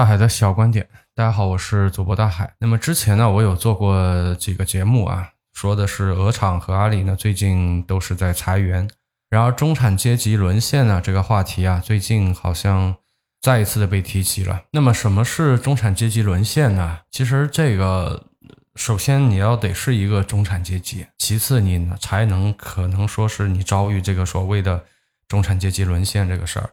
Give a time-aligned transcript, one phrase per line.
[0.00, 2.54] 大海的小观点，大家好，我是主播大海。
[2.58, 8.88] 那么之前呢，我有做过几个节目啊，说的是鹅厂和阿里呢最近都是在裁员，
[9.28, 12.96] 然而中产阶级沦陷呢这个话题啊，最近好像
[13.42, 14.62] 再一次的被提起了。
[14.70, 17.00] 那么什么是中产阶级沦陷呢？
[17.10, 18.24] 其实这个
[18.76, 24.82] 首先你要得是一个中产阶级，其次你才能可能说是你遭遇这个所谓的
[25.28, 26.70] 中产阶级沦陷这个事儿。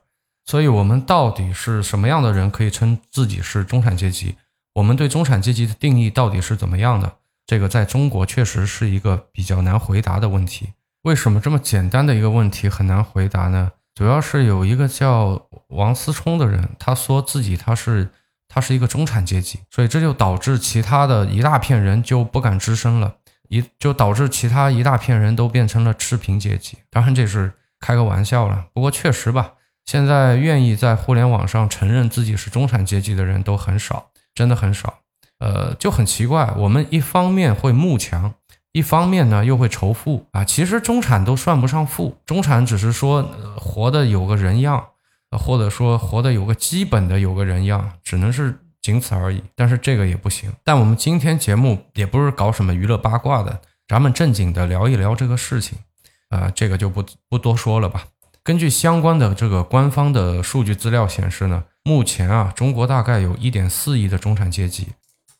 [0.48, 4.38] 所以，我们到底是什么样的人可以称自己是中产阶级？
[4.75, 7.17] 我们对中产阶级的定义到底是怎么样的？
[7.45, 10.70] 这个在中国确实是一个比较难回答的问题。
[11.03, 13.73] 为什么这么简单的一个问题很难回答呢？
[13.94, 18.09] 主要是有一个叫王思聪的人，他说自己他是
[18.48, 23.16] 他是一个中产阶级，所以这就导致其他的一大片人就不敢吱声了，
[23.50, 26.77] 一就导致其他一大片人都变成了赤贫阶级。
[26.89, 29.55] 当然这是开个玩笑了，不过确实吧。
[29.88, 35.00] 现在愿意在互联网上承认自己是中产阶级的人都很少，真的很少。
[35.40, 38.34] 呃，就很奇怪，我们一方面会慕强，
[38.73, 40.44] 一方面呢又会仇富啊。
[40.44, 43.23] 其实中产都算不上富，中产只是说
[43.56, 44.86] 活的有个人样，
[45.31, 49.42] 或者说活的有个基本的有个人样，只能是仅此而已。
[49.56, 50.52] 但是这个也不行。
[50.66, 55.80] 但我们今天节目也不是搞什么娱乐八卦的，咱们正经的聊一聊这个事情，
[56.28, 58.04] 啊，这个就不不多说了吧。
[58.48, 64.88] 根据相关的这个官方的数据资料显示呢，目前啊，中国大概有一点四亿的中产阶级。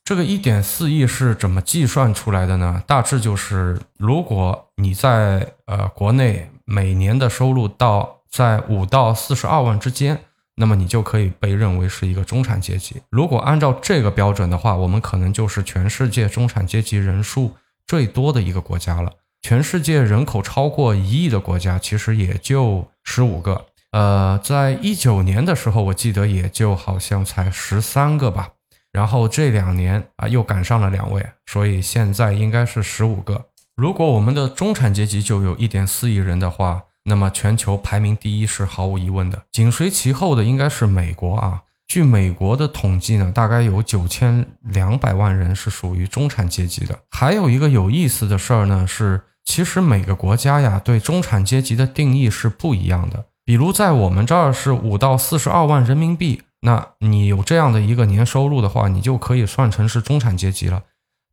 [0.04, 2.84] 这个一点四亿是怎么计算出来的呢？
[2.86, 10.20] 大致就是，如果你在呃国内每年的收入到在五到四十二万之间，
[10.56, 13.02] 那么你就可以被认为是一个中产阶级。
[13.10, 17.56] 如果按照这个标准的话，我们可能就是全世界中产阶级人数
[17.88, 19.14] 最多的一个国家了。
[19.48, 23.68] 全世界人口超过一亿的国家，其实也就十五个。
[23.94, 28.50] 呃，在一九年的时候，我记得也就好像才十三个吧。
[28.92, 33.46] 然后这两年啊，又赶上了两位，所以现在应该是十五个。
[33.78, 39.44] 如果我们的中产阶级就有一点四亿人的话，那么全球排名第一是毫无疑问的。
[39.54, 41.62] 紧随其后的应该是美国啊。
[41.88, 47.00] 据美国的统计呢，大概有九千两百万人是属于中产阶级的。
[47.12, 49.22] 还有一个有意思的事儿呢是。
[49.48, 53.28] 其实每个国家呀，对中产阶级的定义是不一样的。
[53.46, 60.84] 比如在我们这儿是五到四十二万人民币，那你有这样的一个年收入的话，你就可以算成是中产阶级了。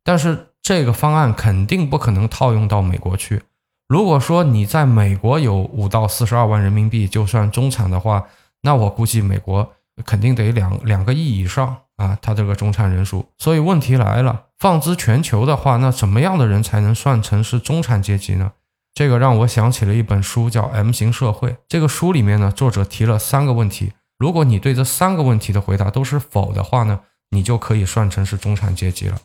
[0.01, 3.43] 但是这个方案肯定不可能套用到美国去。
[3.89, 8.23] 如果说你在美国有五到四十二万人民币就算中产的话，
[8.61, 9.73] 那我估计美国
[10.05, 11.75] 肯定得两两个亿以上。
[11.97, 18.51] 啊，他这个中产人数，所以问题来了，放之全球的话，那什么样的人才能算成是中产阶级呢？
[18.93, 21.51] 这个让我想起了一本书，叫《M 型社会》。
[21.67, 27.01] 这个书里面呢，作者提了三个问题，如果你对这三个问题的回答都是否的话呢，
[27.31, 29.17] 你就可以算成是中产阶级了。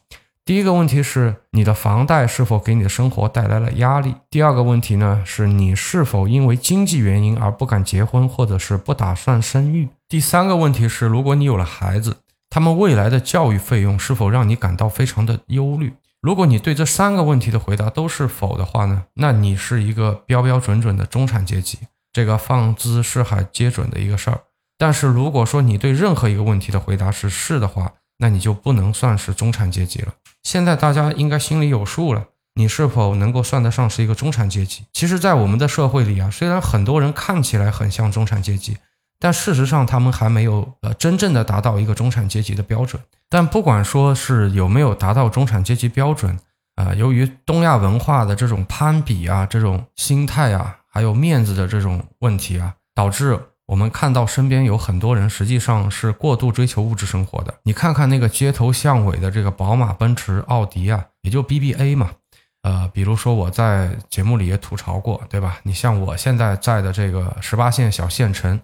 [0.44, 4.14] 第一个问题是你的房贷是否给你的生活带来了压力？
[4.28, 9.88] 第二个问题呢，是你是否因为经济原因而不敢结婚，或者是不打算生育？
[10.09, 12.16] 第三个问题是，如果你有了孩子。
[12.50, 15.94] 他们未来的教育费用是否让你感到非常的忧虑？
[16.20, 19.04] 如果你对这三个问题的回答都是否的话呢？
[19.14, 21.78] 那你是一个标标准准的中产阶级，
[22.12, 24.40] 这个放之四海皆准的一个事儿。
[24.76, 30.12] 但是如果说你对任何一个问题的回答是是的话，那你就不能算是中产阶级了。
[30.42, 32.24] 现在大家应该心里有数了，
[32.54, 34.82] 你是否能够算得上是一个中产阶级？
[34.92, 38.76] 其实，在我们的社会里啊，虽然很多人看起来很像中产阶级。
[39.22, 43.00] 但事实上，他们还没有呃真正的达到一个中产阶级的标准。
[43.28, 46.36] 但不管说是有没有达到中产阶级标准，
[46.75, 57.54] 啊，由于东亚文化的这种攀比啊、这种心态啊，还有面子的这种问题啊，导致我们看到身边有很多人实际上是过度追求物质生活的。
[57.64, 62.10] 你看看那个街头巷尾的这个宝马、奔驰、奥迪啊，也就 BBA 嘛。
[62.62, 65.59] 呃，比如说我在节目里也吐槽过，对吧？
[65.62, 68.59] 你像我现在在的这个十八线小县城。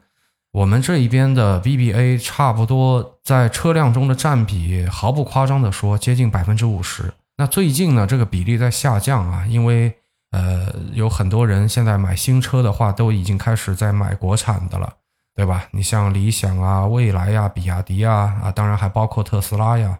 [0.56, 7.12] 我们这一边的 BBA 差不多在车辆中的占比，毫不夸张的说，接近百分之五十。
[7.36, 9.94] 那最近呢，这个比例在下降啊，因为
[10.30, 14.90] 呃，有很多人现在买新车的话，都已经开始在买国产的了，
[15.34, 15.66] 对吧？
[15.72, 19.98] 你像理想啊、蔚来呀、比亚迪啊，啊，当然还包括特斯拉呀，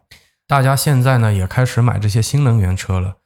[0.48, 3.16] 大家现在呢也开始买这些新能源车了。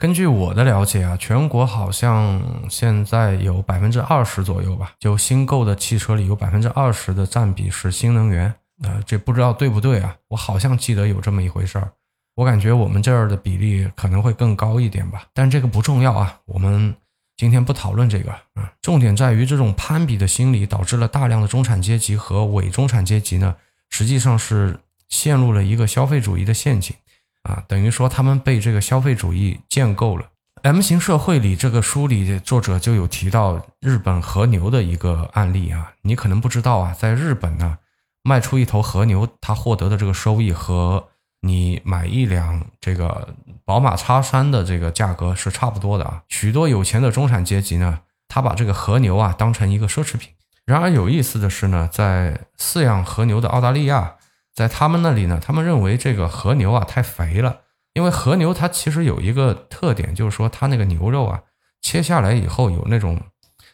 [0.00, 8.54] 根据我的了解啊，全国好像现在有百分之二十左右吧，就新购的汽车里有百分之二十的占比是新能源。
[8.82, 10.16] 呃，这不知道对不对啊？
[10.28, 11.92] 我好像记得有这么一回事儿。
[12.34, 16.34] 我感觉我们这儿的比例可能会更高一点吧，但这个不重要啊。
[16.46, 16.96] 我们
[17.36, 23.54] 今天不讨论这个啊，重点在于这种攀比的心理导致了大量的中产阶级和伪中产阶级呢，
[23.90, 24.80] 实际上是
[25.10, 26.96] 陷入了一个消费主义的陷阱
[27.42, 30.26] 啊，等于说他们被这个消费主义建构了。
[30.62, 37.78] M 型社会里这个书里作者就有提到日本和牛的一个案例啊，你可能不知道啊，在日本呢，
[38.22, 41.08] 卖出一头和牛，他获得的这个收益和
[41.40, 43.34] 你买一辆这个
[43.64, 46.22] 宝马叉三的这个价格是差不多的啊。
[46.28, 50.30] 许多有钱的中产阶级呢，他把这个和牛啊当成一个奢侈品。
[50.66, 54.16] 然而有意思的是呢，在饲养和牛的澳大利亚，
[54.54, 57.60] 在他们那里呢，他们认为这个和牛啊太肥了。
[57.92, 61.42] 因为和牛它其实有一个特点，就是说它那个牛肉啊，
[61.82, 63.20] 切下来以后有那种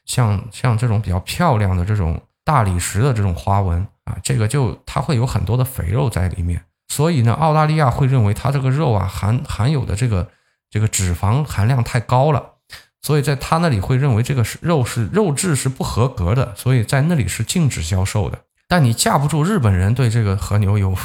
[0.07, 10.31] 像像这种比较漂亮的这种大理石的这种花纹啊，这个就它会有很多的肥肉在里面，所以呢，澳大利亚会认为它这个肉啊含含有的这个
[10.71, 12.53] 这个脂肪含量太高了，
[13.03, 18.39] 所以在他那里会认为这个是肉是肉质是不合格的，所以在那里是禁止销售的。
[18.69, 20.97] 但你架不住日本人对这个和牛有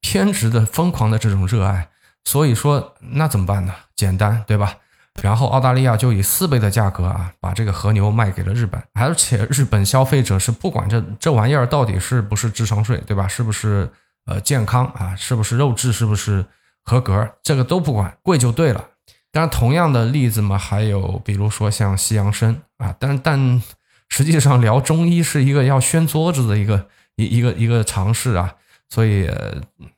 [0.00, 1.88] 偏执的疯狂的这种热爱。
[2.24, 3.74] 所以说，那怎么办呢？
[3.96, 4.76] 简单，对吧？
[5.22, 13.26] 然后澳大利亚就以四倍的价格啊，把这个和牛卖给了日本，而且日本消费者是不管这这玩意儿到底是不是智商税，对吧？
[13.26, 13.90] 是不是
[14.26, 15.16] 呃健康啊？
[15.16, 16.44] 是不是肉质是不是
[16.84, 17.28] 合格？
[17.42, 18.84] 这个都不管，贵就对了。
[19.32, 23.62] 当然，同样的例子嘛，还有比如说像西洋参啊，但但
[24.08, 26.86] 实际上聊中医是一个要掀桌子的一个
[27.20, 28.54] 一一个一个尝试啊。
[28.88, 29.30] 所以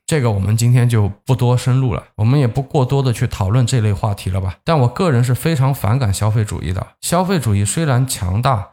[0.05, 4.55] 这个我们今天就不多深入了，我们也不过多的去讨论这类话题了吧。
[4.63, 6.85] 但我个人是非常反感消费主义的。
[7.01, 8.67] 消费主义虽然强大，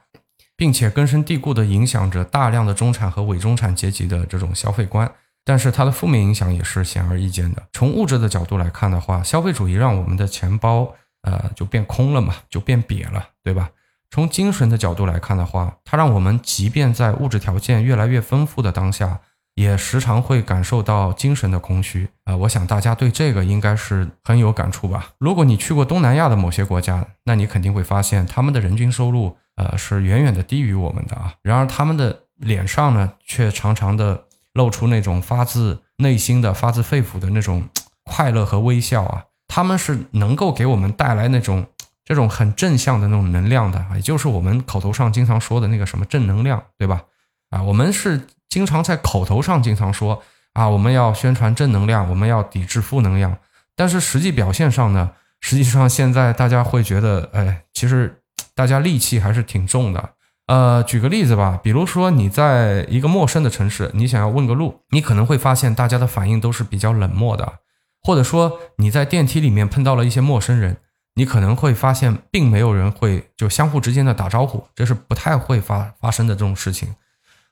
[0.56, 5.11] 并且根深蒂固地影响着大量的中产和伪中产阶级的这种消费观，
[5.43, 7.62] 但是它的负面影响也是显而易见的。
[7.73, 10.93] 从物质的角度来看的话，消费主义让我们的钱包
[11.23, 13.70] 呃就变空了嘛，就变瘪了，对吧？
[14.11, 19.21] 从精神的角度来看的话，它让我们即便在物质条件越来越丰富的当下。
[19.57, 22.35] 也时常会感受到精神的空虚啊！
[22.35, 25.11] 我想大家对这个应该是很有感触吧。
[25.19, 31.35] 如果你去过东南亚的某些国家，那你肯定会发现他们的人均收入呃是远远的低于我们的啊。
[31.43, 34.25] 然而他们的脸上呢，却常常的
[34.55, 37.69] 露出那种发自内心的、发自肺腑的那种
[38.05, 39.25] 快乐和微笑啊。
[39.49, 41.67] 他们是能够给我们带来那种
[42.11, 47.03] 这种很正向的那种能量的，也就是我们口头上经常说的那个什么正能量，对吧？
[47.51, 48.21] 啊，我们是。
[48.49, 50.21] 经常在口头上经常说
[50.55, 53.39] 啊，我们要宣传正能量，我们要抵制负能量。
[53.77, 58.21] 但是实际表现上呢，实际上现在大家会觉得，哎，其实
[58.57, 60.11] 大家戾气还是挺重的。
[60.49, 67.61] 呃，举个例子吧，比如说你在一个陌生的城市，你想要问个路，你可能会发现大家的反应都是比较冷漠的。
[68.03, 70.79] 或者说你在电梯里面碰到了一些陌生人，
[71.15, 76.95] 你可能会发现并没有人会就相互之间的打招呼，这是不太会发发生的这种事情。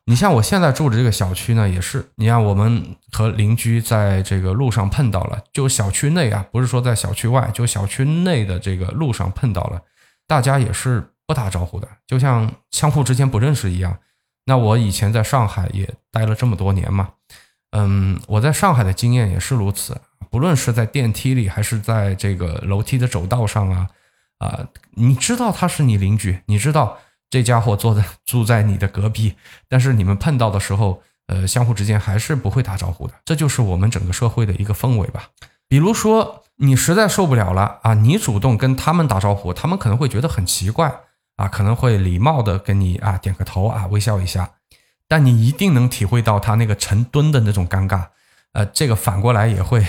[0.04, 9.82] 你像我现在住的这个小区呢，也是，你看我们和邻居在这个路上碰到了，就小区内啊，不是说在小区外，就小区内的这个路上碰到了，
[10.26, 13.98] 大家也是不打招呼的，就像相互之间不认识一样。
[14.46, 17.10] 那我以前在上海也待了这么多年嘛，
[17.72, 23.88] 嗯，我在上海的经验也是如此，不论是在电梯里还是在这个楼梯的走道上啊，
[24.38, 26.98] 啊，你知道他是你邻居，你知道。
[27.30, 29.34] 这家伙坐在住在你的隔壁，
[29.68, 33.12] 但是你们碰到的时候，呃，相互之间还是不会打招呼的。
[33.22, 35.28] 这就是我们整个社会的一个氛围吧。
[35.68, 41.00] 比如说，你实在受不了了啊，你主动跟他们打招呼，他们可能会觉得很奇怪
[41.36, 44.52] 啊，可能会礼貌的跟你啊点个头啊，微笑一下。
[45.06, 48.06] 但你一定能体会到他那个成吨的那种尴尬。
[48.52, 49.86] 呃，这个反过来也会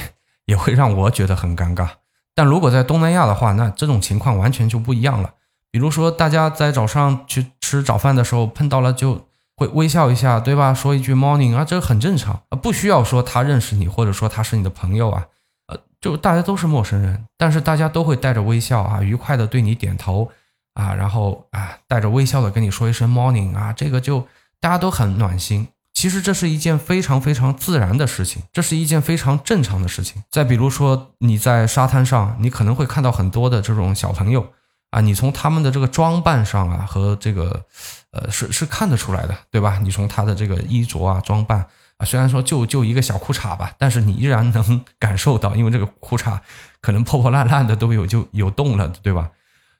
[0.49, 1.87] 也会让我觉得很尴尬。
[2.33, 5.35] 但如果在东南亚的话，那这种情况完全就不一样了。
[5.69, 10.73] 比如说，大家在早上去吃早饭的时候碰到了，就会微笑一下，对吧？
[10.73, 15.27] 说一句 morning 啊，这个很正常啊，不需要说他认识你，或者说他是你的朋友啊，
[15.67, 20.31] 呃，就大家都是陌生人，但是大家都会带着微笑啊，愉快的对你点头
[20.73, 24.25] 啊，然后啊，带着微笑的跟你说一声 morning 啊，这个就
[24.59, 25.67] 大家都很暖心。
[25.99, 30.23] 其实这是一件非常非常自然的事情，这是一件非常正常的事情。
[30.31, 34.47] 再比如说，你在沙滩上，你可能会看到很多的这种小朋友。
[34.91, 37.65] 啊，你从他们的这个装扮上啊，和这个，
[38.11, 39.77] 呃，是是看得出来的，对吧？
[39.83, 46.39] 你从他的这个衣着啊、装扮啊，虽然说就就一个小裤衩吧，但是你依然能感受到，因为这个裤衩
[46.79, 49.31] 可能破破烂烂的都有，就有洞了，对吧？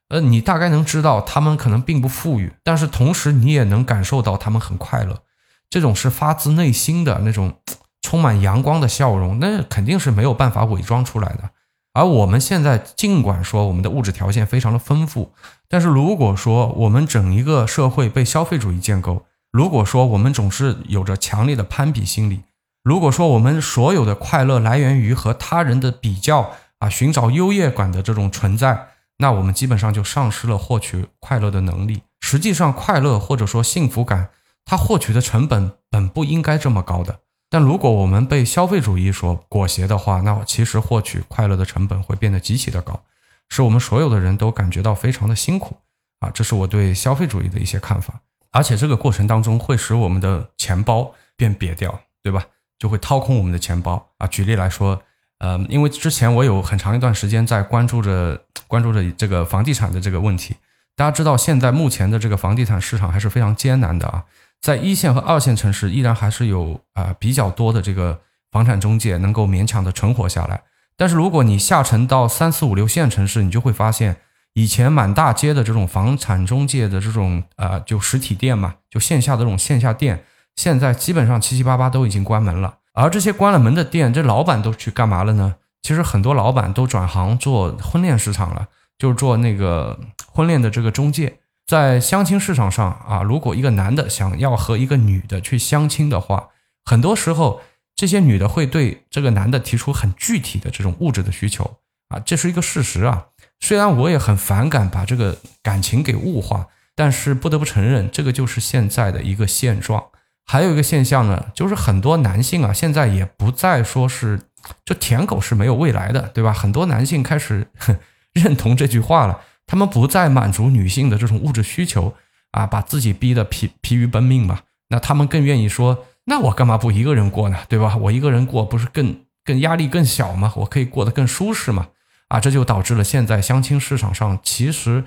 [0.09, 5.23] 呃，你大概能知道他们可能并不富裕，但是同时你也能感受到他们很快乐，
[5.69, 7.53] 这种是发自内心的那种
[8.01, 11.51] 充满阳光的笑容，那肯定是没有办法伪装出来的。
[11.93, 15.31] 而我们现在尽管说我们的物质条件非常的丰富，
[15.67, 22.43] 但是如果说我们整一个社会被消费主义建构，如果说我们总是有着强烈的攀比心理，
[22.83, 32.03] 如果说我们所有的快乐来源于和他人的比较啊，寻找优越感的这种存在，那我们基本上就丧失了获取快乐的能力。
[32.21, 34.29] 实际上，快乐或者说幸福感，
[34.69, 37.21] 它获取的成本本不应该这么高的。
[37.49, 43.01] 但如果我们被消费主义所裹挟的话，那其实获取快乐的成本会变得极其的高，
[43.49, 45.75] 使我们所有的人都感觉到非常的辛苦
[46.19, 46.29] 啊！
[46.31, 48.21] 这是我对消费主义的一些看法。
[48.51, 52.45] 而且这个过程当中会使我们的钱包变瘪掉，对吧？
[52.77, 54.27] 就会掏空我们的钱包啊！
[54.27, 55.01] 举例来说，
[55.39, 60.55] 呃，因为之前我有很长一段时间在关注着关注着这个房地产的这个问题。
[60.95, 64.25] 大家知道，现在目前的这个房地产市场还是非常艰难的啊！
[64.61, 68.19] 在一线和二线城市，依然还是有啊比较多的这个
[68.51, 70.61] 房产中介能够勉强的存活下来。
[70.97, 74.17] 但是如果你下沉到三四五六线城市，你就会发现，
[74.53, 80.25] 以前满大街的这种房产中介的这种啊就实体店嘛，就线下的这种线下店。
[80.57, 85.55] 现在基本上七七八八都已经关门了，而这些关了门的店，这老板都去干嘛了呢？
[85.81, 89.97] 其实很多老板都转行做婚恋市场了，就是做那个
[90.27, 91.38] 婚恋的这个中介。
[91.69, 96.49] 在相亲市场上啊，如果一个男的想要和一个女的去相亲的话，
[96.83, 97.61] 很多时候
[97.95, 103.27] 这些女的会对这个男的提出很具体的这种物质的需求啊，这是一个事实啊。
[103.59, 110.03] 虽然我也很反感把这个感情给物化，但是不得不承认，这个就是现在的一个现状。
[110.47, 114.41] 还有一个现象呢，就是很多男性啊，现在也不再说是
[114.83, 116.51] 就舔狗是没有未来的，对吧？
[116.51, 117.67] 很多男性开始
[118.33, 122.15] 认同这句话了，他们不再满足女性的这种物质需求
[122.49, 124.61] 啊，把自己逼得疲疲于奔命嘛。
[124.87, 127.59] 那他们更愿意说，那我干嘛不一个人过呢？
[127.69, 127.95] 对吧？
[127.97, 130.51] 我一个人过不是更更压力更小吗？
[130.55, 131.89] 我可以过得更舒适嘛？
[132.29, 135.03] 啊，这就导致了现在相亲市场上其实。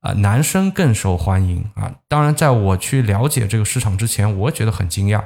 [0.00, 1.90] 啊，男生更受欢迎啊！
[2.06, 5.24] 当然，在我去了解这个市场之前，我觉得很惊讶。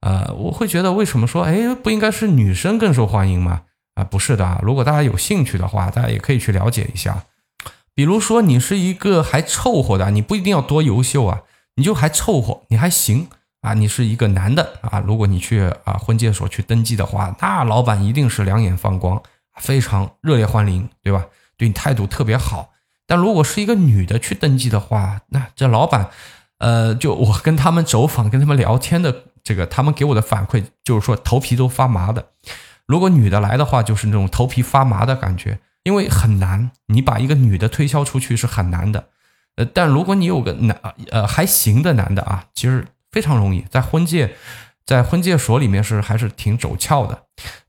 [0.00, 3.62] 呃，我会觉得为什么说，哎，不应该是女生更受欢迎吗？
[3.96, 4.60] 啊，不是的啊！
[4.62, 7.22] 如果大家有兴趣的话，大家也可以去了解一下。
[7.94, 11.42] 比如说，你是一个还凑合的，你不一定要多优秀啊，
[11.76, 13.28] 你就还凑合，你还行
[13.60, 13.74] 啊。
[13.74, 19.22] 你是一个男的啊，如果你去啊婚介所去登记的话，那老板一定是两眼放光，
[19.60, 21.26] 非常热烈欢迎，对吧？
[21.56, 22.70] 对你态度特别好。
[23.06, 26.10] 但如果是一个女的去登记的话，那这老板，
[26.58, 32.26] 呃，就我跟他们走访、跟他们聊天的这个，他们给我的反馈就是说头皮都发麻的。
[32.86, 39.06] 如果女的来的话，就是那种头皮发麻的感觉，因为很难，你把一个女的推销出去是很难的。
[39.56, 40.76] 呃，但如果你有个男，
[41.12, 44.34] 呃，还行的男的啊，其实非常容易，在婚介，
[44.84, 47.22] 在婚介所里面是还是挺走俏的。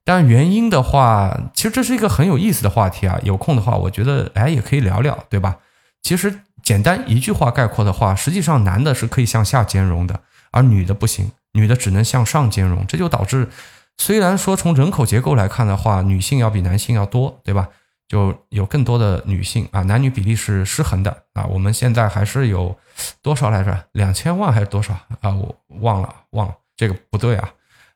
[0.03, 3.19] 但原因的话，其实这是一个很有意思的话题啊。
[3.23, 5.57] 有空的话，我觉得哎也可以聊聊，对吧？
[6.01, 12.85] 其实简单一句话概括的话，实际上男的是可以向下兼容的，而女的不行，女的只能向上兼容。
[12.87, 13.49] 这就导致，
[13.97, 17.69] 虽然说从人口结构来看的话，女性要比男性要多，对吧？
[18.07, 21.45] 就有更多的女性啊，男女比例是失衡的啊。
[21.45, 22.75] 我们现在还是有
[23.21, 23.85] 多少来着？
[23.93, 25.33] 两千万还是多少啊？
[25.33, 27.49] 我忘了，忘了，这个不对啊。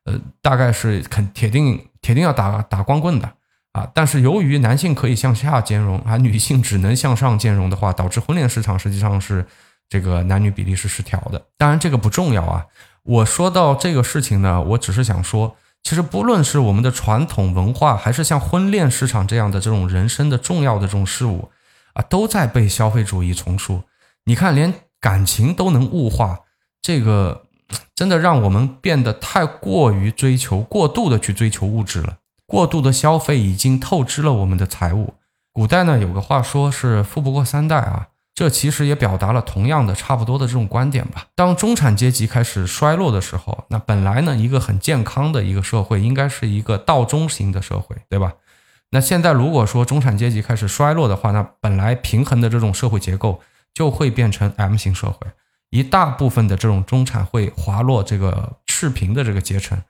[0.05, 3.31] 呃，大概是肯铁定铁定要打打光棍的
[3.73, 3.87] 啊！
[3.93, 9.45] 但是由于男性可以向下兼容，而女性只能向上兼容的话，导致婚恋市场实际上是
[9.87, 11.45] 这个男女比例是失调的。
[11.57, 12.65] 当然这个不重要啊！
[13.03, 21.49] 我说到这个事情呢，我只是想说，其实不论是我们的传统文化，还是像婚恋市场这样的这种人生的重要的这种事物
[21.93, 23.83] 啊，都在被消费主义重塑。
[24.25, 26.39] 你看，连感情都能物化，
[26.81, 27.45] 这个。
[27.93, 32.17] 真的让我们变得太过于追求、过度的去追求物质了，
[32.47, 35.13] 过度的消费已经透支了我们的财物。
[35.53, 38.07] 古代呢有个话说是“富不过三代”啊，
[38.39, 41.25] 这其实也表达了同样的、差不多的这种观点吧。
[41.35, 48.35] 当中产阶级开始衰落的时候，那本来呢一个很健康的一个社会应该是一个倒中型的社会，对吧？
[48.91, 53.41] 那现在如果说中产阶级开始衰落的话，那本来平衡的这种社会结构
[53.73, 55.27] 就会变成 M 型社会。
[55.69, 59.83] 一大部分的这种中产会滑落这个赤贫的这个阶层，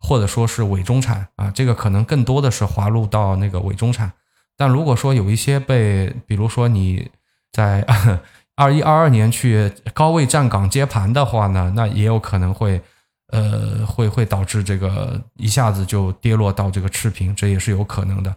[0.00, 4.10] 或者说是伪中产啊，这个可能更多的是滑入到那个伪中产。
[4.56, 7.08] 但如果说有一些被，比如说你
[7.52, 7.84] 在
[8.56, 12.80] 二一二二年去高位站岗接盘的话呢，那也有可能会，
[13.28, 18.34] 呃，会会导致这个一下子就跌落到这个赤贫，这也是有可能的。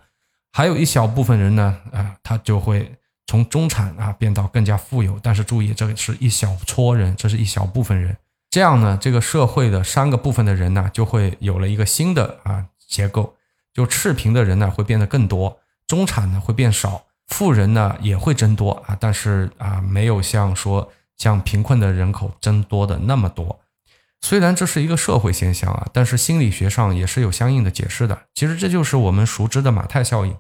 [0.52, 2.96] 还有一小部分人呢，啊，他就会。
[3.28, 8.16] 从中产啊变到更加富有，但是注意，这是一小撮人，这是一小部分人。
[8.52, 13.34] 这样呢，这个社会的三个部分的人呢，就会有了一个新的啊结构，
[13.74, 15.58] 就赤贫的人呢会变得更多，
[15.88, 23.60] 中产呢会变少，富人呢也会增多啊，但是啊没有像说像贫困的人口增多的那么多。
[24.22, 28.24] 虽然这是一个社会现象啊，但是心理学上也是有相应的解释的。
[28.34, 30.36] 其实这就是我们熟知的马太效应。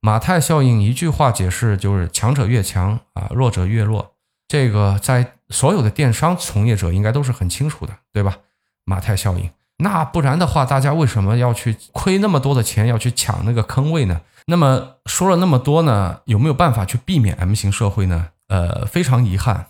[0.00, 4.14] 马太效应一句话解释就是强者越强啊，弱者越弱。
[4.46, 8.36] 这个在所有的电商从业者应该都是很清楚的，对吧？
[8.84, 9.50] 马太效应。
[9.78, 14.20] 那不然的话，大家为什么要去亏那么多的钱要去抢那个坑位呢？
[14.46, 18.28] 那么说了那么多呢，有没有办法去避免 M 型社会呢？
[18.48, 19.66] 呃，非常遗憾，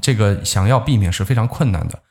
[0.00, 2.02] 这个想要避免是非常困难的。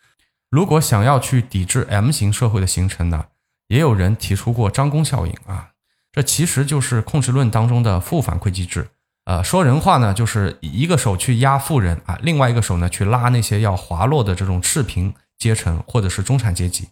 [0.50, 3.26] 如果想要去抵制 M 型社会的形成呢，
[3.68, 5.72] 也有人提出过张弓效应啊，
[6.14, 8.88] 这其实就是控制论当中的负反馈机制。
[9.26, 16.88] 呃，说人话呢，就是一个手去压富人啊，另外一个手呢去拉那些要滑落的这种赤贫阶层或者是中产阶级。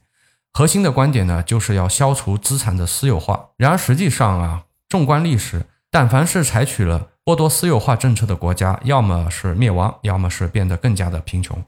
[0.55, 3.49] 核心的观点呢，就是要消除资产的私有化。
[3.57, 11.63] 然而实际上啊，纵观历史，但凡是采取了剥夺私有化政策的国家，要么是灭亡，要么是变得更加的贫穷。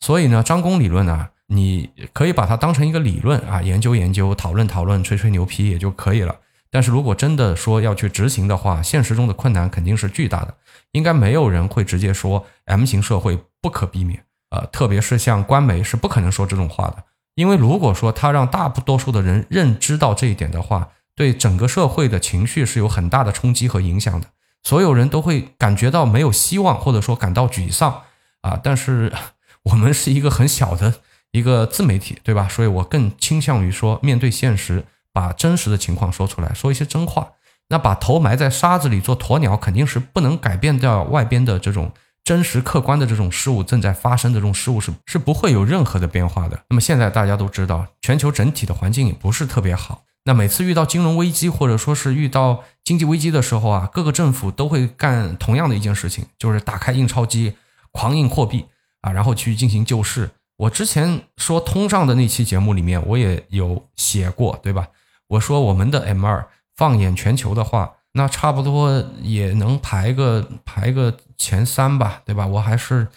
[0.00, 6.34] 所以呢，张公理论呢，你可以把它当成一个理论啊，研究研究，讨论讨论，吹吹牛皮也就可以了。
[6.70, 10.54] 但是如果真的说要去执行的话，现实中的困难肯定是巨大的。
[10.92, 17.04] 应该没有人会直接说 M 型社会不可避免，呃，特别是像官媒是不可能说这种话的。
[17.34, 24.28] 因为如果说他让大部多数的人认知到这一点的话，对整个社会的情绪是有很大的冲击和影响的。
[24.62, 28.02] 所有人都会感觉到没有希望，或者说感到沮丧
[28.40, 28.60] 啊。
[28.62, 29.12] 但是。
[29.64, 30.94] 我们是一个很小的
[31.32, 32.48] 一个自媒体，对吧？
[32.48, 37.32] 所以我更倾向于说，面对现实，把真实的情况说出来，说一些真话。
[37.68, 41.92] 那把头埋在沙子里做鸵鸟，肯定是不能改变掉外边的这种
[42.24, 46.60] 真实客观的这种事物正在发生的这种事物是是不会有任何的变化的。
[46.68, 50.02] 那么现在大家都知道，全球整体的环境也不是特别好。
[50.24, 57.54] 那每次遇到金融危机或者说是遇到经济危机的时候啊，各个政府都会干同样的一件事情，就是打开印钞机，
[57.92, 58.66] 狂印货币。
[59.02, 60.28] 啊，然后去进行救市。
[60.58, 64.88] 我之前说通胀的那期节目里面，我也有写过，对吧？
[65.26, 66.46] 我说我们的 M 二
[66.76, 72.46] 放眼全球的话，那差不多也能排个排个前三吧，对吧？
[72.46, 73.08] 我还是，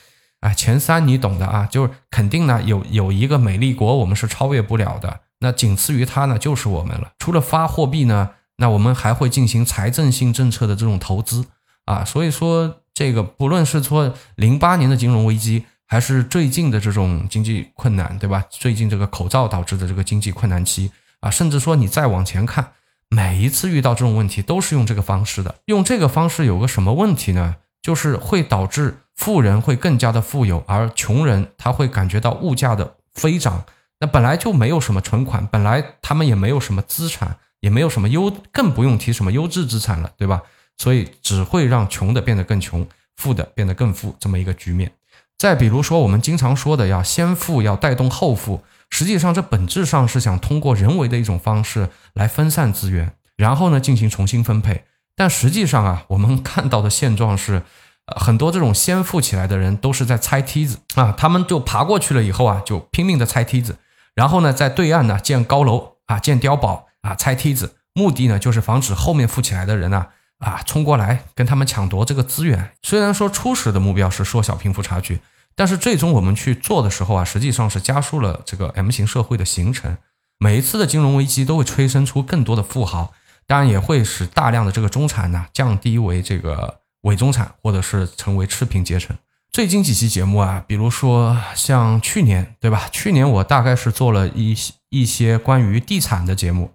[0.41, 7.12] 哎，前三你懂的啊，就是肯定呢有有一个美丽国我们是超越不了的，那仅次于它呢就是我们了。
[7.19, 11.45] 除了发货币呢，那我们还会进行财政性政策的这种投资
[11.86, 15.65] 啊，所以说这个不论是说零八年的金融危机。
[15.86, 18.43] 还是最近的这种经济困难，对吧？
[18.49, 22.71] 最近这个口罩导致的这个经济困难期啊，甚至说你再往前看，
[23.13, 25.54] 每一次遇到这种问题都是用这个方式的。
[25.65, 27.58] 用这个方式有个什么问题呢？
[27.80, 33.65] 就是会导致富人会更加的富有，而穷人他会感觉到物价的飞涨。
[33.99, 40.41] 那本来就没有什么存款，本来他们也没有什么资产，也没有什么优，更不用提什么优质资产了，对吧？
[40.80, 44.91] 所以只会让穷的变得更穷，富的变得更富，这么一个局面。
[45.38, 54.84] 再比如说，我们经常说的要先富要带动后富，实际上这本质上是想通过人为的一种方式来分散资源，然后呢进行重新分配。
[55.15, 57.63] 但实际上啊，我们看到的现状是，
[58.06, 63.77] 呃，很多这种先富起来的人都是在拆梯子啊，他们就爬过去了以后啊，就拼命的拆梯子，
[64.13, 70.06] 然后呢在对岸呢建高楼啊，建碉堡啊，拆梯子，目的呢就是防止后面富起来的人呢。
[70.39, 72.71] 啊冲过来跟他们抢夺这个资源。
[72.82, 75.19] 虽然说初始的目标是缩小贫富差距。
[75.55, 79.97] 但是最终我们去做的时候啊，实际上是加速了这个 M 型社会的形成。
[80.39, 83.13] 每一次的金融危机都会催生出更多的富豪，
[83.45, 89.15] 当然也会使大量的这个中产呢降低为这个伪中产，或者是成为赤贫阶层。
[89.51, 92.89] 最近几期节目啊，比如说像去年对吧？
[92.91, 94.57] 去年我大概是做了一
[94.89, 96.71] 一些关于地产的节目，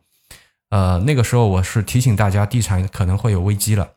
[0.70, 3.88] 呃，那个时候我是提醒大家地产可能会有危机了。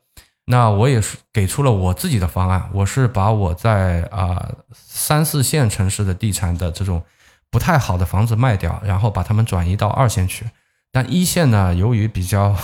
[0.45, 7.03] 那我也是给出了我自己的方案，我是把我在啊三四线城市的地产的这种
[7.49, 10.45] 不太好的房子卖掉，然后把他们转移到二线去。
[10.91, 12.55] 但一线呢，由于比较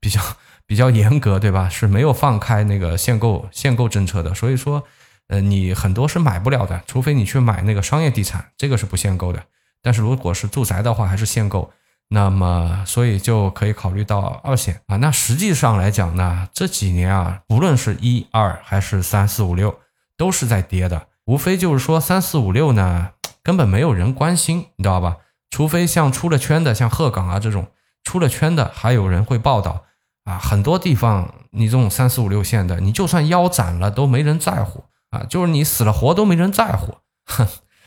[0.00, 0.20] 比较
[0.66, 1.68] 比较严格，对吧？
[1.68, 4.82] 是没有放开那个限购限购政策的，所以说，
[5.28, 9.42] 呃，你很多是买不了的，除非你去买那个商业地产，这个是不限购的。
[9.80, 11.72] 但是如果是住宅的话，还是限购。
[12.12, 14.96] 那么，所以就可以考虑到二线啊。
[14.96, 19.78] 那实际上来讲呢，这几年啊，不论是一二还是三四五六，
[20.16, 21.06] 都是在跌的。
[21.26, 23.10] 无非就是说三四五六呢，
[23.44, 25.18] 根本没有人关心，你知道吧？
[25.50, 27.68] 除非像出了圈的，像鹤岗啊这种
[28.02, 29.84] 出了圈的，还有人会报道
[30.24, 30.36] 啊。
[30.36, 36.96] 很多地方你这种三四五六线的，你就算腰斩了都没人在乎啊，就是你死了活都没人在乎。
[37.26, 37.46] 哼，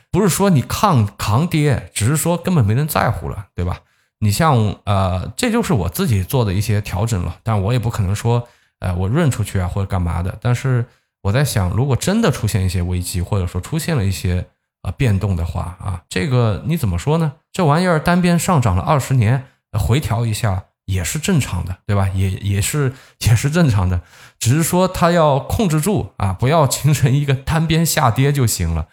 [0.09, 3.81] 不是说你抗扛跌，只是说根本没人在乎了，对吧？
[4.23, 8.47] 你像呃，这就是我自己做的一些调整了，但我也不可能说，
[8.79, 10.33] 呃，我润出去啊或者干嘛的。
[10.41, 10.85] 但是
[11.21, 14.45] 我在想，如果真的出现一些危机，或者说出现了一些
[14.81, 17.33] 啊变动的话啊，这个你怎么说呢？
[17.51, 22.07] 这玩意儿单边上涨了二十年，回调一下也是正常的，对吧？
[22.15, 23.99] 也也是也是正常的，
[24.39, 28.87] 只是说它要控制住啊，不要形成一个单边下跌就行了。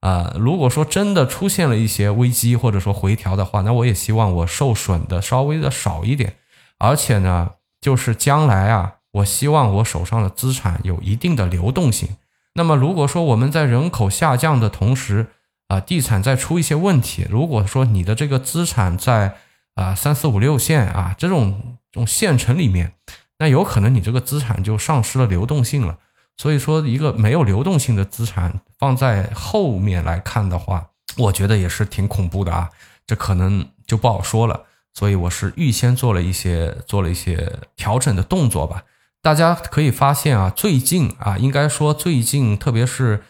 [0.00, 6.36] 啊，如果说真的出现了一些危机或者说回调的话，那我也希望我受损的稍微的少一点，
[6.78, 12.08] 而且呢，就是将来啊，我希望我手上的资产有一定的流动性。
[12.54, 15.26] 那么如果说我们在人口下降的同时，
[15.66, 19.36] 啊，地产再出一些问题，如果说你的这个资产在
[19.74, 22.92] 啊三四五六线啊这种这种县城里面，
[23.38, 25.98] 那有可能你这个资产就丧失了流动性了。
[26.38, 32.70] 所以说，一个没有流动性的资产放在后面来看的话， 我觉得也是挺恐怖的啊。
[33.06, 34.62] 这可能就不好说了。
[34.94, 38.84] 所以我是预先做了一些做了一些调整的动作吧。
[39.20, 43.22] 大家可以发现啊，最近啊，应该说最近，特别是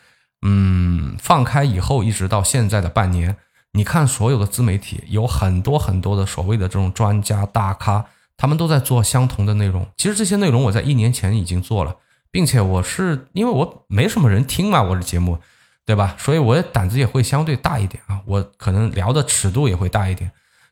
[0.42, 3.36] 嗯放开以后，一直到现在的半年，
[3.72, 8.04] 你看所有的自媒体有很多很多的所谓的这种专家大咖，
[8.36, 9.86] 他们都在做相同的内容。
[9.96, 11.96] 其实这些内容我在一年前已经做了。
[12.30, 15.38] 并且我是因为我没什么人听嘛，我的节目，
[15.84, 16.14] 对吧？
[16.18, 20.30] 所以我的胆子也会相对大一点啊，我可能聊的尺度也会大一点。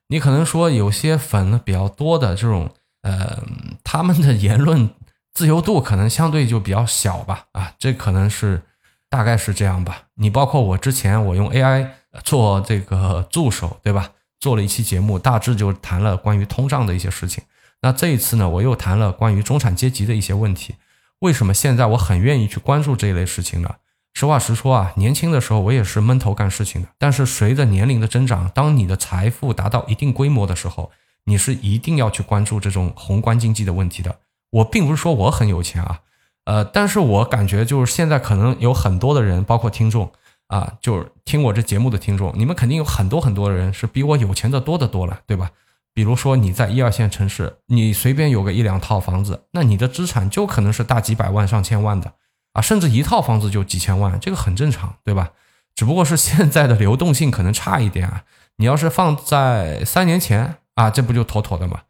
[0.08, 2.70] 你可能说有些粉比较多的这种，
[3.02, 3.42] 呃，
[3.82, 4.90] 他们的言论
[5.34, 8.62] 自由度可能相对就比较小吧，啊，这可能是
[9.08, 10.02] 大概是这样吧。
[10.14, 11.88] 你包括我之前我用 AI
[12.22, 14.10] 做这个助手，对吧？
[14.38, 17.42] 做了一期节目，大致就谈了关于通胀的一些事情。
[17.80, 20.74] 那这一次呢，我又谈了关于中产阶级的一些问题。
[21.20, 23.76] 为什么现在我很愿意去关注这一类事情呢？
[24.14, 26.88] 实话实说啊，年轻的时候我也是闷头干事情的。
[26.98, 30.90] 但是随着年龄的增长，当你的财富达到一定规模的时候，
[31.24, 34.18] 你是一定要去关注这种宏观经济的问题的。
[34.50, 36.00] 我并不是说我很有钱啊，
[36.44, 40.10] 呃，但是我感觉就是现在可能有很多的人，包括听众
[40.46, 45.50] 啊，就是听我这节目的听众，你们肯定有很多很多的人是比我有钱的多的多了，对吧？
[45.96, 52.12] 比如说你在一二线城市，你随便有个一两套房子，那你的资产就可能是大几百万、上千万的
[52.52, 55.30] 啊，甚至一套房子就几千万，这个很正常，对吧？
[55.74, 58.24] 只不过是现在的流动性可能差一点啊。
[58.56, 61.80] 你要是放在三年前啊，这不就妥妥的吗？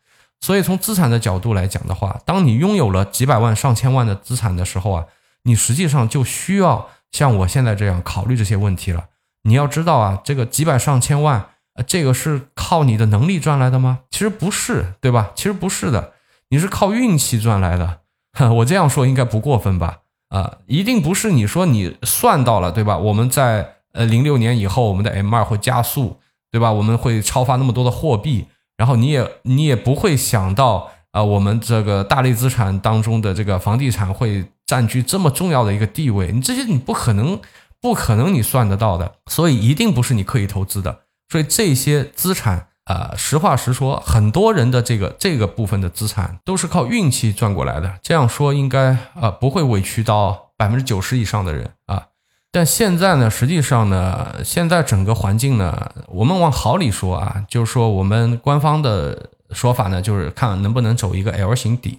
[0.40, 5.07] 所以从资产的角度来讲的话，当你拥有了几百万、上千万的资产的时候啊，
[5.42, 9.07] 你实际上就需要像我现在这样考虑这些问题了。
[9.42, 11.47] 你要知道啊，这个几百上千万。
[11.77, 14.01] 呃，这个是靠你的能力赚来的吗？
[14.11, 15.31] 其实不是，对吧？
[15.35, 16.15] 其实不是的，
[16.49, 18.01] 你是靠运气赚来的。
[18.57, 19.99] 我这样说应该不过分吧？
[20.29, 22.99] 啊，一定不是你说你算到了，对吧？
[22.99, 26.19] 我们在呃零六年以后，我们的 M 二会加速，
[26.51, 26.73] 对吧？
[26.73, 36.33] 我们会超发那么多的货币，然后你也你也不会想到啊，我们这个大类资产当中的这个房地产会占据这么重要的一个地位。
[36.33, 37.41] 你这些你不可能，
[37.81, 41.01] 不可能你算得到的，所以一定不是你刻意投资的。
[41.29, 47.99] 所以这些资产啊，实话实说，很多人的这个这个部分的资产都是靠运气赚过来的。
[48.03, 52.07] 这样说应该啊不会委屈到百分之九十以上的人啊。
[52.53, 61.99] 但现在呢，实际上呢，现在整个环境呢，我们往好里说啊，就是说我们官方的说法呢，就是看能不能走一个 L 型底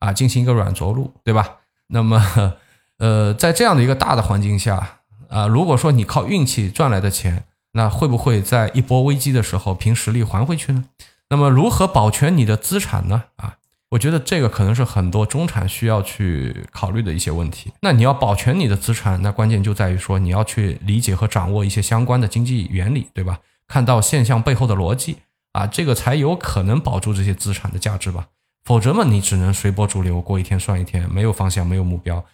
[0.00, 1.58] 啊，进行一个软着陆，对吧？
[1.88, 2.54] 那么
[2.98, 10.84] 呃，在这样的一个大的环境下啊，如果说你靠运气赚来的钱，那会不会在一波危机的时候凭实力还回去呢？
[11.28, 13.24] 那么如何保全你的资产呢？
[13.36, 13.56] 啊，
[13.90, 17.72] 我觉得这个可能是很多中产需要去考虑的一些问题。
[17.80, 23.40] 那你要保全你的资产，那关键就在于说你要去理解和掌握一些相关的经济原理，对吧？
[23.66, 25.18] 看到现象背后的逻辑
[25.52, 28.26] 啊，这个才有可能保住这些资产的价值吧。
[28.64, 32.24] 否则嘛，你只能随波逐流，过一天算一天，没有方向，没有目标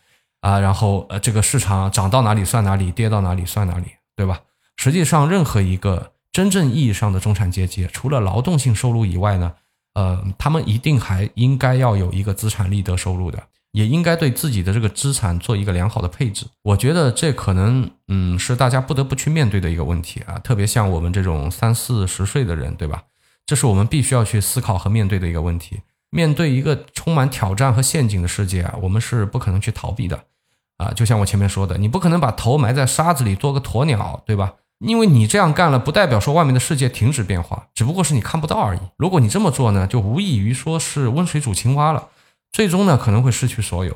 [0.41, 0.59] 啊。
[0.61, 4.41] 然后呃，这个市场涨到哪里算哪里，跌到哪里算哪里，对吧？
[4.83, 9.53] 实际上，任何一个真正意义上的中产阶级，除了劳动性收入以外呢，
[9.93, 16.47] 呃，他们一定还应该要有一个资产利得收入的，也应该对自己的这个资产做一个良好的配置。
[16.63, 20.39] 我觉得这可能，嗯，是大家不得不去面对的一个问题啊。
[20.39, 23.03] 特别像我们这种三四十岁的人，对吧？
[23.45, 25.83] 这是我们必须要去思考和面对的一个问题。
[26.09, 30.25] 面对一个充满挑战和陷阱的世界啊，我们是不可能去逃避的
[30.79, 30.91] 啊。
[30.93, 34.55] 就像我前面说的，你不可能把头埋在沙子里做个鸵鸟，对吧？
[34.81, 38.81] 因为你这样干了，不代表说外面的世界停止变化，只不过是你看不到而已。
[38.97, 42.09] 如果你这么做呢，就无异于说是温水煮青蛙了，
[42.51, 43.95] 最终呢可能会失去所有。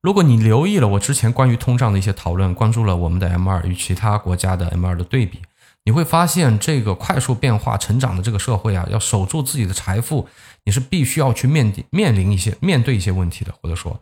[0.00, 5.42] 如果你留意了我之前关于通胀的一些讨论，关注了我们的 M 二与其他国家的 M 二的对比，
[5.84, 10.26] 你会发现这个快速变化成长的这个社会啊，要守住自己的财富，
[10.64, 14.00] 你是必须要去面面临一些面对一些问题的，或者说，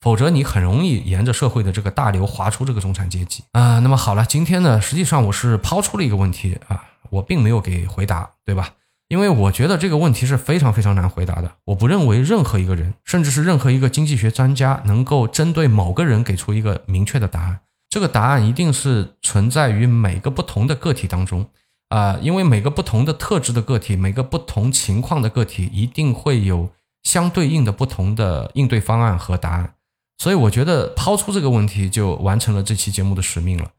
[0.00, 3.80] 否则你很容易沿着社会的这个大流滑出这个中产阶级啊。
[3.80, 8.74] 那么好了，今天呢，实际上我是抛出了一个问题啊，我并没有给回答，对吧？
[9.08, 11.52] 因为我觉得这个问题是非常非常难回答的。
[11.66, 17.60] 我不认为任何一个人，甚至是任何一个经济学专家，能够针对某个人给出一个明确的答案。
[17.88, 21.48] 这个答案一定是存在于每个不同的个体当中
[21.88, 26.70] 啊，因为每个不同的特质的个体，每个不同情况的个体，一定会有
[27.04, 29.74] 相对应的不同的应对方案和答案。
[30.18, 33.70] 所以我觉得抛出这个问题就完成了这期节目的使命了。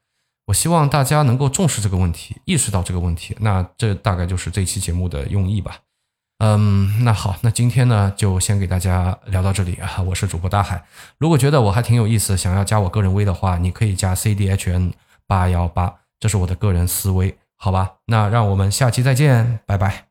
[0.46, 3.36] 我希望大家能够重视这个问题，意识到这个问题。
[3.40, 5.80] 那这大概就是这期节目的用意吧。
[6.40, 10.02] 嗯，那好，那今天呢就先给大家聊到这里啊。
[10.04, 10.86] 我是主播大海，
[11.18, 14.94] 如果觉得我还挺有意思，想要加我个人微的话，你可以加 C D H N
[15.26, 17.96] 八幺八，这是我的个人思维，好吧？
[18.06, 20.08] 那让我们下期再见，拜拜。